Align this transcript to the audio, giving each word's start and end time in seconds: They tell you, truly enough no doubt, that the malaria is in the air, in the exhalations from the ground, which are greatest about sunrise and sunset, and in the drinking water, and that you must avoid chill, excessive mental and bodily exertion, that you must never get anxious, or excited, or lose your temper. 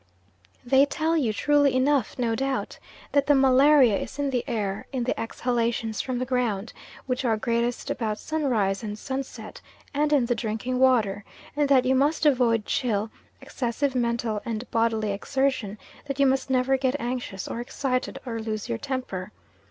They 0.65 0.87
tell 0.87 1.15
you, 1.15 1.31
truly 1.31 1.75
enough 1.75 2.17
no 2.17 2.33
doubt, 2.33 2.79
that 3.11 3.27
the 3.27 3.35
malaria 3.35 3.95
is 3.99 4.17
in 4.17 4.31
the 4.31 4.43
air, 4.47 4.87
in 4.91 5.03
the 5.03 5.13
exhalations 5.19 6.01
from 6.01 6.17
the 6.17 6.25
ground, 6.25 6.73
which 7.05 7.23
are 7.23 7.37
greatest 7.37 7.91
about 7.91 8.17
sunrise 8.17 8.81
and 8.81 8.97
sunset, 8.97 9.61
and 9.93 10.11
in 10.11 10.25
the 10.25 10.33
drinking 10.33 10.79
water, 10.79 11.23
and 11.55 11.69
that 11.69 11.85
you 11.85 11.93
must 11.93 12.25
avoid 12.25 12.65
chill, 12.65 13.11
excessive 13.41 13.93
mental 13.93 14.41
and 14.43 14.67
bodily 14.71 15.11
exertion, 15.11 15.77
that 16.07 16.19
you 16.19 16.25
must 16.25 16.49
never 16.49 16.77
get 16.77 16.95
anxious, 16.99 17.47
or 17.47 17.59
excited, 17.59 18.17
or 18.25 18.39
lose 18.39 18.67
your 18.67 18.79
temper. 18.79 19.31